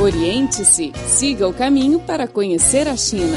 [0.00, 3.36] Oriente-se, siga o caminho para conhecer a China.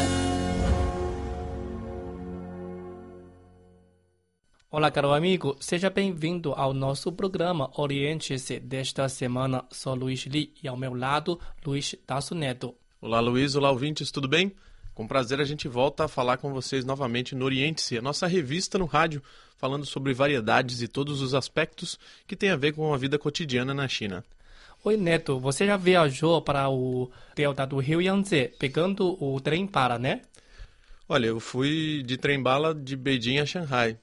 [4.72, 9.66] Olá, caro amigo, seja bem-vindo ao nosso programa Oriente-se desta semana.
[9.72, 12.74] Sou Luiz Li e ao meu lado, Luiz Tasso Neto.
[13.02, 13.56] Olá, Luiz.
[13.56, 14.56] Olá, ouvintes, tudo bem?
[14.94, 18.78] Com prazer a gente volta a falar com vocês novamente no Oriente-se, a nossa revista
[18.78, 19.22] no rádio,
[19.58, 23.74] falando sobre variedades e todos os aspectos que têm a ver com a vida cotidiana
[23.74, 24.24] na China.
[24.86, 29.98] Oi, Neto, você já viajou para o delta do Rio Yangtze pegando o trem para,
[29.98, 30.24] né?
[31.08, 33.98] Olha, eu fui de trem-bala de Beijing a Shanghai.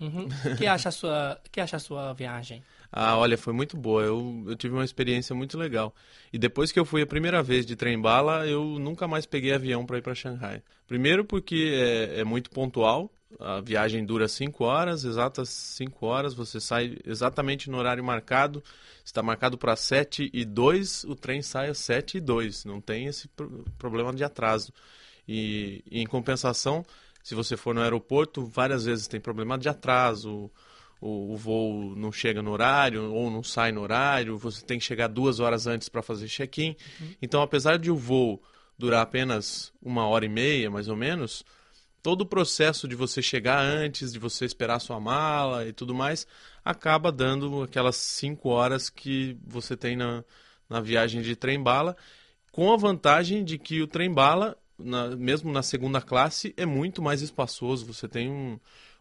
[0.00, 0.26] Uhum.
[0.56, 2.62] que acha a sua que acha a sua viagem?
[2.90, 4.02] Ah, olha, foi muito boa.
[4.02, 5.94] Eu, eu tive uma experiência muito legal.
[6.32, 9.84] E depois que eu fui a primeira vez de trem-bala, eu nunca mais peguei avião
[9.84, 10.62] para ir para Shanghai.
[10.86, 13.12] Primeiro porque é, é muito pontual.
[13.38, 16.34] A viagem dura 5 horas, exatas 5 horas.
[16.34, 18.62] Você sai exatamente no horário marcado.
[19.04, 22.64] Está marcado para 7 e 2, o trem sai às 7 e 2.
[22.64, 23.28] Não tem esse
[23.78, 24.72] problema de atraso.
[25.26, 26.84] E, e em compensação,
[27.22, 30.50] se você for no aeroporto, várias vezes tem problema de atraso,
[31.00, 34.84] o, o, voo não chega no horário ou não sai no horário, você tem que
[34.84, 36.76] chegar duas horas antes para fazer check-in.
[37.00, 37.14] Uhum.
[37.20, 38.40] Então, apesar de o voo
[38.78, 41.44] durar apenas uma hora e meia, mais ou menos,
[42.02, 46.26] todo o processo de você chegar antes, de você esperar sua mala e tudo mais,
[46.64, 50.24] acaba dando aquelas cinco horas que você tem na,
[50.68, 51.96] na viagem de trem-bala,
[52.50, 54.56] com a vantagem de que o trem-bala
[55.16, 57.86] mesmo na segunda classe, é muito mais espaçoso.
[57.86, 58.58] Você tem um,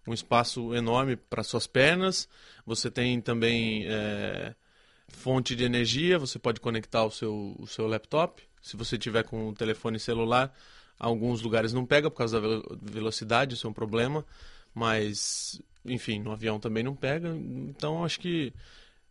[0.07, 2.27] um espaço enorme para suas pernas,
[2.65, 4.53] você tem também é,
[5.07, 8.43] fonte de energia, você pode conectar o seu, o seu laptop.
[8.61, 10.53] Se você tiver com o telefone celular,
[11.01, 12.47] alguns lugares não pega por causa da
[12.81, 14.23] velocidade, isso é um problema.
[14.73, 17.35] Mas, enfim, no avião também não pega.
[17.35, 18.53] Então, acho que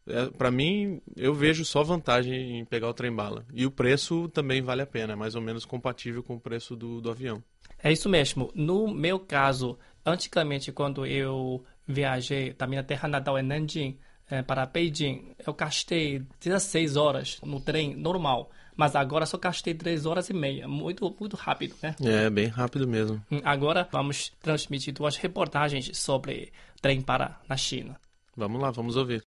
[0.07, 3.45] é, para mim, eu vejo só vantagem em pegar o trem-bala.
[3.53, 6.77] E o preço também vale a pena, é mais ou menos compatível com o preço
[6.77, 7.43] do, do avião.
[7.83, 8.51] É isso mesmo.
[8.55, 13.99] No meu caso, antigamente, quando eu viajei da minha terra natal em Nanjing
[14.31, 18.51] é, para Beijing, eu gastei 16 horas no trem normal.
[18.81, 20.67] Mas agora só gastei 3 horas e meia.
[20.67, 21.95] Muito, muito rápido, né?
[22.03, 23.23] É, bem rápido mesmo.
[23.31, 28.01] Hum, agora vamos transmitir duas reportagens sobre trem para na China.
[28.35, 29.21] Vamos lá, vamos ouvir.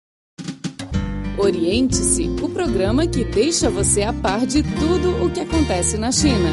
[1.36, 6.48] Oriente-se, o programa que deixa você a par de tudo o que acontece na China.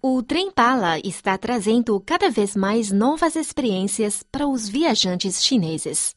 [0.00, 6.15] O trem-bala está trazendo cada vez mais novas experiências para os viajantes chineses.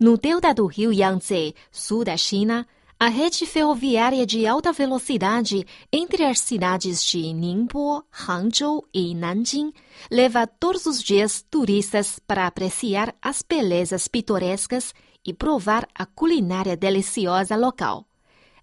[0.00, 2.64] No delta do rio Yangtze, sul da China,
[3.00, 9.72] a rede ferroviária de alta velocidade entre as cidades de Ningbo, Hangzhou e Nanjing
[10.08, 14.94] leva todos os dias turistas para apreciar as belezas pitorescas
[15.26, 18.06] e provar a culinária deliciosa local.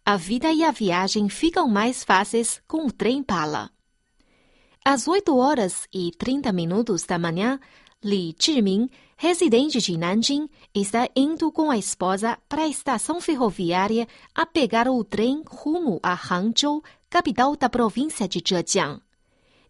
[0.05, 3.69] A vida e a viagem ficam mais fáceis com o trem bala.
[4.85, 7.59] Às 8 horas e 30 minutos da manhã,
[8.03, 14.45] Li Zhiming, residente de Nanjing, está indo com a esposa para a estação ferroviária a
[14.45, 18.99] pegar o trem rumo a Hangzhou, capital da província de Zhejiang.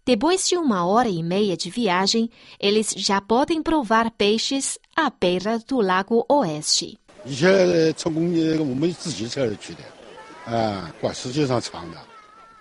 [0.05, 2.29] Depois de uma hora e meia de viagem,
[2.59, 6.99] eles já podem provar peixes à beira do Lago Oeste.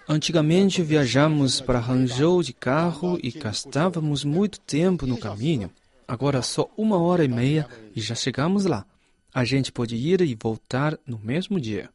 [0.08, 5.70] Antigamente viajamos para Hangzhou de carro e gastávamos muito tempo no caminho.
[6.06, 8.84] Agora só uma hora e meia e já chegamos lá.
[9.32, 11.90] A gente pode ir e voltar no mesmo dia.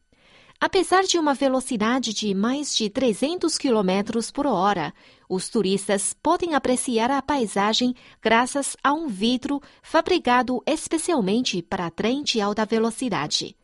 [0.60, 4.92] Apesar de uma velocidade de mais de 300 km por hora,
[5.26, 12.42] os turistas podem apreciar a paisagem graças a um vidro fabricado especialmente para trem de
[12.42, 13.56] alta velocidade.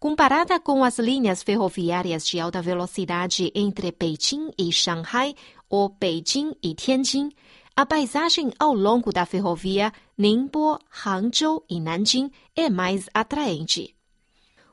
[0.00, 5.36] Comparada com as linhas ferroviárias de alta velocidade entre Beijing e Shanghai
[5.70, 7.30] ou Beijing e Tianjin,
[7.76, 13.94] a paisagem ao longo da ferrovia Ningbo, Hangzhou e Nanjing é mais atraente.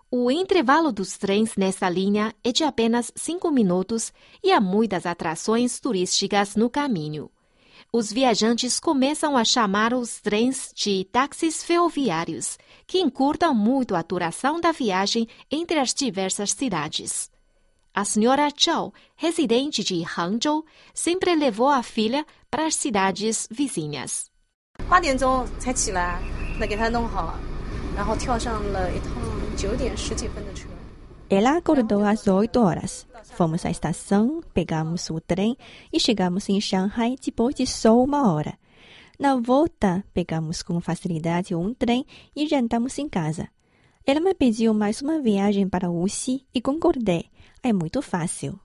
[0.09, 4.11] O intervalo dos trens nessa linha é de apenas cinco minutos
[4.43, 7.31] e há muitas atrações turísticas no caminho
[7.93, 12.57] os viajantes começam a chamar os trens de táxis ferroviários,
[12.87, 17.30] que encurtam muito a duração da viagem entre as diversas cidades.
[17.93, 24.31] A senhora Zhao, residente de Hangzhou, sempre levou a filha para as cidades vizinhas.
[31.29, 33.05] Ela acordou às 8 horas.
[33.23, 35.57] Fomos à estação, pegamos o trem
[35.91, 38.57] e chegamos em Shanghai depois de só uma hora.
[39.19, 43.49] Na volta, pegamos com facilidade um trem e jantamos em casa.
[44.05, 47.30] Ela me pediu mais uma viagem para Wuxi e concordei.
[47.63, 48.59] É muito fácil.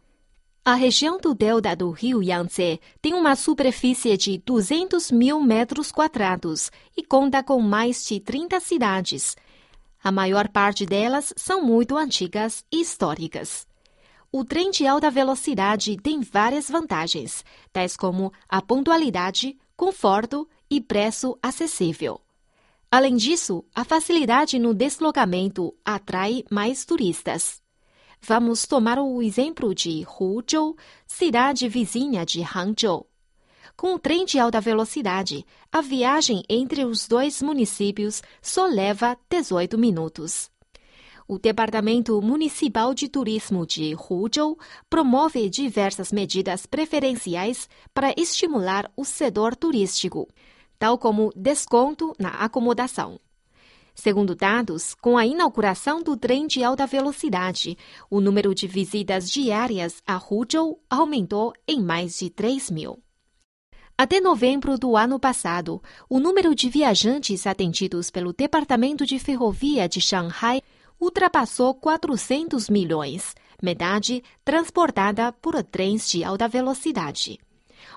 [0.65, 6.73] A região do delta do rio Yangtze tem uma superfície de 200 mil metros quadrados
[6.97, 9.37] e conta com mais de 30 cidades.
[10.03, 13.67] A maior parte delas são muito antigas e históricas.
[14.33, 21.39] O trem de alta velocidade tem várias vantagens, tais como a pontualidade, conforto e preço
[21.43, 22.21] acessível.
[22.91, 27.66] Além disso, a facilidade no deslocamento atrai mais turistas.
[28.29, 30.77] Vamos tomar o exemplo de Huzhou,
[31.07, 33.07] cidade vizinha de Hangzhou.
[33.77, 39.79] Com o trem de alta velocidade, a viagem entre os dois municípios só leva 18
[39.79, 40.51] minutos.
[41.29, 44.59] O Departamento Municipal de Turismo de Huzhou
[44.91, 50.27] promove diversas medidas preferenciais para estimular o setor turístico,
[50.81, 53.21] tal como desconto na acomodação.
[53.97, 57.79] Segundo dados, com a inauguração do trem de alta velocidade,
[58.11, 63.03] o número de visitas diárias a Huzhou aumentou em mais de 3 mil.
[63.97, 70.03] Até novembro do ano passado, o número de viajantes atendidos pelo Departamento de Ferrovia de
[70.03, 70.61] Shanghai
[71.01, 77.39] ultrapassou 400 milhões, metade transportada por trens de alta velocidade.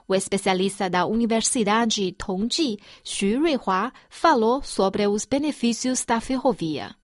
[0.09, 6.95] O especialista da Universidade Tongji, Xu Ruihua, falou sobre os benefícios da ferrovia.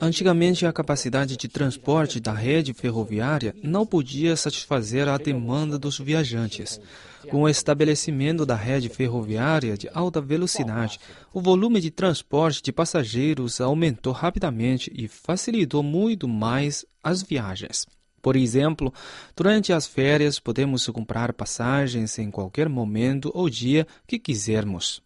[0.00, 6.80] Antigamente, a capacidade de transporte da rede ferroviária não podia satisfazer a demanda dos viajantes.
[7.28, 10.98] Com o estabelecimento da rede ferroviária de alta velocidade,
[11.32, 17.86] o volume de transporte de passageiros aumentou rapidamente e facilitou muito mais as viagens.
[18.20, 18.92] Por exemplo,
[19.36, 25.02] durante as férias podemos comprar passagens em qualquer momento ou dia que quisermos.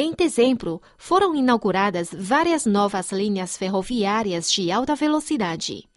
[0.00, 5.88] Em dezembro, foram inauguradas várias novas linhas ferroviárias de alta velocidade.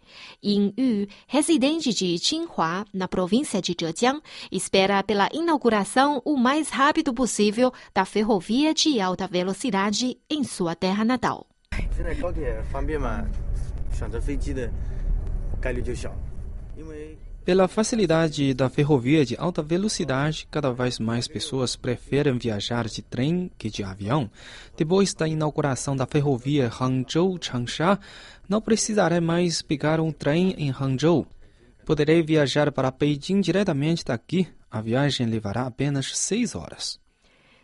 [0.42, 4.20] Yin Yu, residente de Qinghua, na província de Zhejiang,
[4.50, 11.04] espera pela inauguração o mais rápido possível da ferrovia de alta velocidade em sua terra
[11.04, 11.46] natal.
[17.44, 23.50] Pela facilidade da ferrovia de alta velocidade, cada vez mais pessoas preferem viajar de trem
[23.58, 24.30] que de avião.
[24.76, 27.98] Depois da inauguração da ferrovia Hangzhou-Changsha,
[28.48, 31.26] não precisarei mais pegar um trem em Hangzhou.
[31.84, 34.46] Poderei viajar para Beijing diretamente daqui.
[34.70, 37.00] A viagem levará apenas seis horas.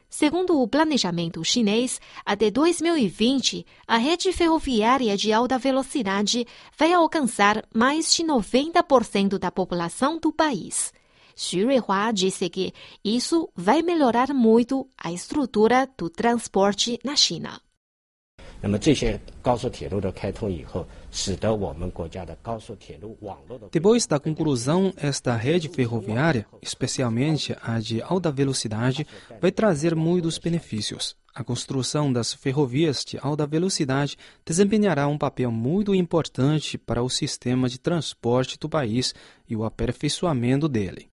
[0.09, 6.45] Segundo o planejamento chinês, até 2020, a rede ferroviária de alta velocidade
[6.77, 10.93] vai alcançar mais de 90% da população do país.
[11.35, 12.71] Xu Ruihua disse que
[13.03, 17.59] isso vai melhorar muito a estrutura do transporte na China.
[18.61, 20.87] 那么这些高速铁路的开通以后，
[23.70, 29.06] depois da conclusão, esta rede ferroviária, especialmente a de alta velocidade,
[29.40, 31.16] vai trazer muitos benefícios.
[31.34, 37.68] A construção das ferrovias de alta velocidade desempenhará um papel muito importante para o sistema
[37.68, 39.14] de transporte do país
[39.48, 41.08] e o aperfeiçoamento dele.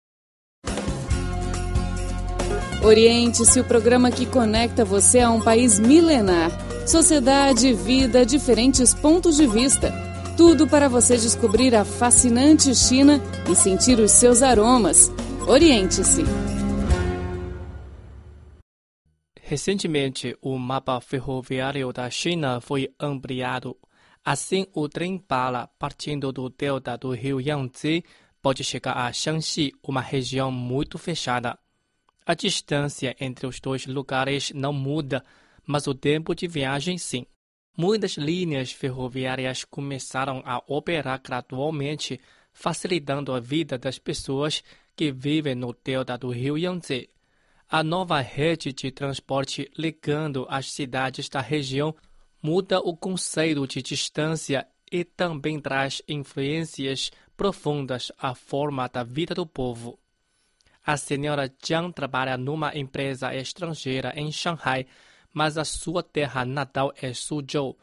[2.81, 6.51] Oriente-se o programa que conecta você a um país milenar.
[6.85, 9.93] Sociedade, vida, diferentes pontos de vista.
[10.35, 15.09] Tudo para você descobrir a fascinante China e sentir os seus aromas.
[15.47, 16.23] Oriente-se.
[19.39, 23.77] Recentemente, o mapa ferroviário da China foi ampliado.
[24.23, 28.03] Assim, o trem-bala partindo do delta do rio Yangtze
[28.41, 31.57] pode chegar a Shanxi, uma região muito fechada.
[32.25, 35.23] A distância entre os dois lugares não muda,
[35.65, 37.25] mas o tempo de viagem sim.
[37.75, 42.19] Muitas linhas ferroviárias começaram a operar gradualmente,
[42.51, 44.63] facilitando a vida das pessoas
[44.95, 47.09] que vivem no delta do rio Yangtze.
[47.67, 51.95] A nova rede de transporte ligando as cidades da região
[52.41, 59.47] muda o conceito de distância e também traz influências profundas à forma da vida do
[59.47, 59.97] povo.
[60.85, 64.85] A senhora Jiang trabalha numa empresa estrangeira em Shanghai
[65.33, 67.77] mas a sua terra natal é Suzhou.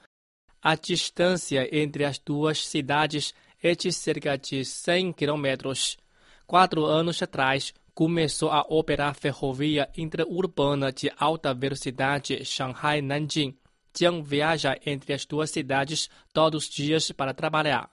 [0.62, 5.98] A distância entre as duas cidades é de cerca de 100 quilômetros.
[6.46, 13.56] Quatro anos atrás, começou a operar ferrovia interurbana de alta velocidade Shanghai-Nanjing.
[13.94, 17.90] Jiang viaja entre as duas cidades todos os dias para trabalhar.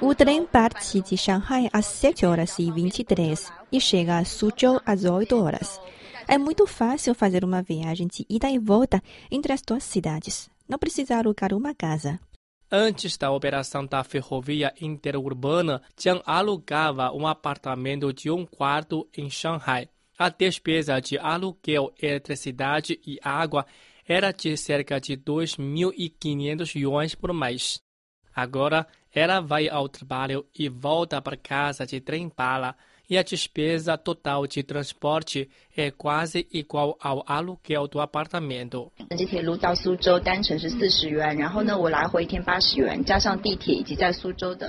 [0.00, 5.04] O trem parte de Shanghai às 7 horas e 23 e chega a Suzhou às
[5.04, 5.80] 8 horas.
[6.28, 10.48] É muito fácil fazer uma viagem de ida e volta entre as duas cidades.
[10.68, 12.18] Não precisa alugar uma casa.
[12.70, 19.88] Antes da operação da ferrovia interurbana, Jiang alugava um apartamento de um quarto em Shanghai.
[20.18, 23.66] A despesa de aluguel, eletricidade e água
[24.06, 27.80] era de cerca de 2.500 yuans por mês.
[28.34, 32.74] Agora, ela vai ao trabalho e volta para casa de trem-bala
[33.08, 38.90] e a despesa total de transporte é quase igual ao aluguel do apartamento.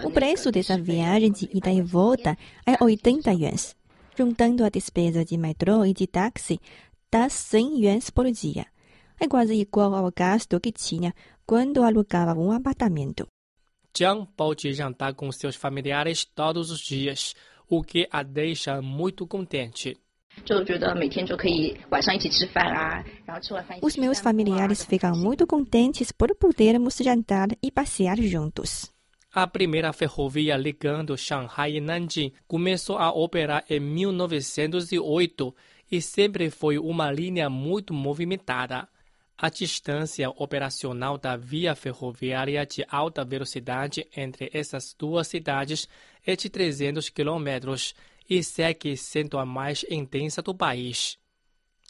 [0.04, 3.76] O preço dessa viagem de ida e volta é 80 yuans.
[4.18, 6.60] Juntando a despesa de metrô e de táxi,
[7.12, 8.66] dá 100 yuans por dia.
[9.20, 11.14] É quase igual ao gasto que tinha
[11.46, 13.28] quando alugava um apartamento.
[13.96, 17.34] Jiang pode jantar com seus familiares todos os dias,
[17.70, 19.98] o que a deixa muito contente.
[23.82, 28.94] Os meus familiares ficam muito contentes por podermos jantar e passear juntos.
[29.34, 35.56] A primeira ferrovia ligando Shanghai e Nanjing começou a operar em 1908
[35.92, 38.88] e sempre foi uma linha muito movimentada.
[39.38, 45.90] A distância operacional da via ferroviária de alta velocidade entre essas duas cidades
[46.26, 47.94] é de 300 quilômetros
[48.30, 51.18] e segue sendo a mais intensa do país.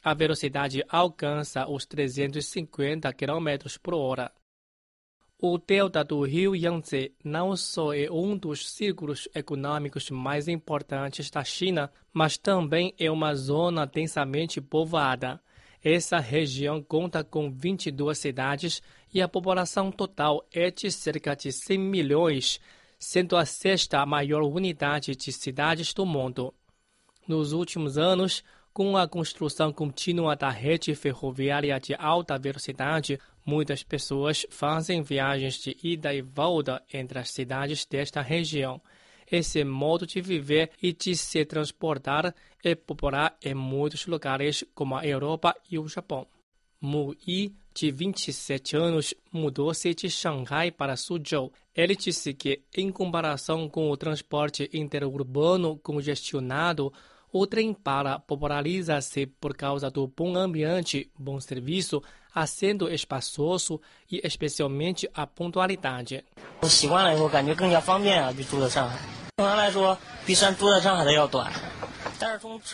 [0.04, 3.48] A velocidade alcança os 350 km
[3.82, 4.32] por hora.
[5.38, 11.44] O delta do rio Yangtze não só é um dos círculos econômicos mais importantes da
[11.44, 15.40] China, mas também é uma zona densamente povoada.
[15.88, 18.82] Essa região conta com 22 cidades
[19.14, 22.60] e a população total é de cerca de 100 milhões,
[22.98, 26.52] sendo a sexta maior unidade de cidades do mundo.
[27.28, 34.44] Nos últimos anos, com a construção contínua da rede ferroviária de alta velocidade, muitas pessoas
[34.50, 38.82] fazem viagens de ida e volta entre as cidades desta região.
[39.30, 45.06] Esse modo de viver e de se transportar é popular em muitos lugares, como a
[45.06, 46.28] Europa e o Japão.
[46.80, 51.52] Mu Yi, de 27 anos, mudou-se de Xangai para Suzhou.
[51.76, 56.94] Ele disse que, em comparação com o transporte interurbano congestionado,
[57.32, 62.02] o trem para populariza-se por causa do bom ambiente, bom serviço,
[62.34, 66.24] assento espaçoso e especialmente a pontualidade.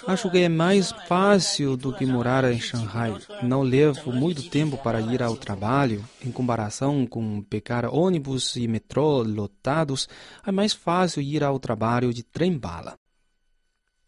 [0.07, 3.15] Acho que é mais fácil do que morar em Xangai.
[3.41, 6.07] Não levo muito tempo para ir ao trabalho.
[6.23, 10.07] Em comparação com pegar ônibus e metrô lotados,
[10.45, 12.95] é mais fácil ir ao trabalho de trem-bala.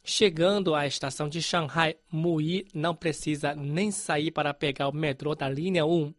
[0.04, 5.50] Chegando à estação de Shanghai, Mui não precisa nem sair para pegar o metrô da
[5.50, 6.14] linha 1.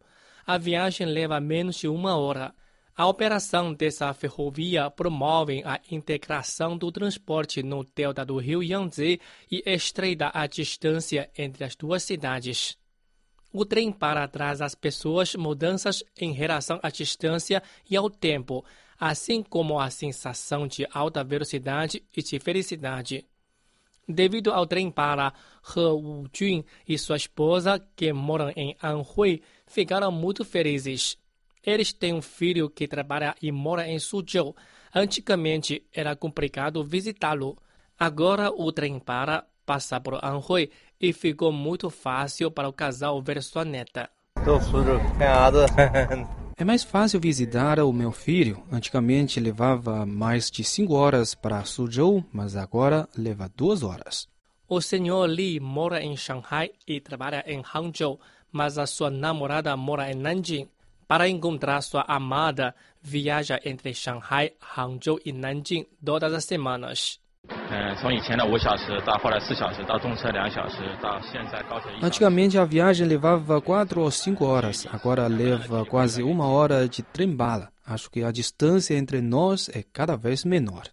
[0.46, 2.54] A viagem leva menos de uma hora.
[2.96, 9.20] A operação dessa ferrovia promove a integração do transporte no delta do rio Yangtze
[9.50, 12.78] e estreita a distância entre as duas cidades.
[13.52, 17.60] O trem para traz as pessoas mudanças em relação à distância
[17.90, 18.64] e ao tempo,
[18.96, 23.26] assim como a sensação de alta velocidade e de felicidade.
[24.08, 25.32] Devido ao trem para,
[25.76, 31.18] He Wujun e sua esposa, que moram em Anhui, ficaram muito felizes.
[31.64, 34.54] Eles têm um filho que trabalha e mora em Suzhou.
[34.94, 37.56] Antigamente era complicado visitá-lo.
[37.98, 43.42] Agora o trem para, passa por Anhui e ficou muito fácil para o casal ver
[43.42, 44.10] sua neta.
[46.56, 48.62] É mais fácil visitar o meu filho.
[48.70, 54.28] Antigamente levava mais de cinco horas para Suzhou, mas agora leva duas horas.
[54.68, 58.20] O senhor Li mora em Shanghai e trabalha em Hangzhou,
[58.52, 60.68] mas a sua namorada mora em Nanjing.
[61.06, 67.20] Para encontrar sua amada, viaja entre Shanghai, Hangzhou e Nanjing todas as semanas.
[72.02, 77.70] Antigamente a viagem levava quatro ou cinco horas, agora leva quase uma hora de trem-bala.
[77.86, 80.84] Acho que a distância entre nós é cada vez menor.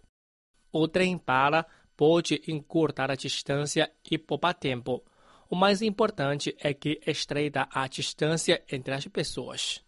[0.70, 1.66] O trem-bala
[1.96, 5.02] pode encurtar a distância e poupar tempo.
[5.48, 9.82] O mais importante é que estreita a distância entre as pessoas.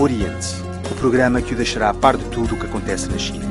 [0.00, 3.44] Oriente o programa que o deixará a par de tudo o que acontece na China.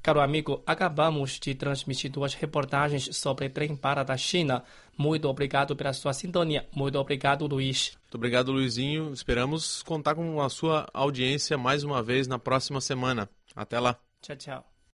[0.00, 4.62] Caro amigo, acabamos de transmitir duas reportagens sobre trem para da China.
[4.96, 6.64] Muito obrigado pela sua sintonia.
[6.72, 7.96] Muito obrigado, Luiz.
[8.02, 9.12] Muito obrigado, Luizinho.
[9.12, 13.28] Esperamos contar com a sua audiência mais uma vez na próxima semana.
[13.56, 13.98] Até lá.
[14.20, 14.73] Tchau, tchau.